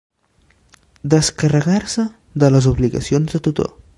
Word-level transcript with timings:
Descarregar-se 1.13 2.07
de 2.45 2.51
les 2.57 2.71
obligacions 2.75 3.37
de 3.37 3.45
tutor. 3.49 3.73